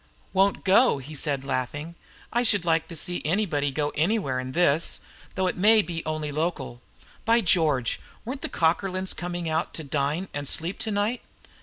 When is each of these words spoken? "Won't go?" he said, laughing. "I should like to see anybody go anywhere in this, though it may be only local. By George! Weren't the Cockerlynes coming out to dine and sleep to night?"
"Won't 0.33 0.63
go?" 0.63 0.97
he 0.97 1.13
said, 1.13 1.45
laughing. 1.45 1.93
"I 2.33 2.41
should 2.41 2.65
like 2.65 2.87
to 2.87 2.95
see 2.95 3.21
anybody 3.23 3.69
go 3.69 3.91
anywhere 3.91 4.39
in 4.39 4.53
this, 4.53 5.01
though 5.35 5.45
it 5.45 5.55
may 5.55 5.83
be 5.83 6.03
only 6.07 6.31
local. 6.31 6.81
By 7.23 7.41
George! 7.41 7.99
Weren't 8.25 8.41
the 8.41 8.49
Cockerlynes 8.49 9.13
coming 9.15 9.47
out 9.47 9.75
to 9.75 9.83
dine 9.83 10.27
and 10.33 10.47
sleep 10.47 10.79
to 10.79 10.89
night?" 10.89 11.21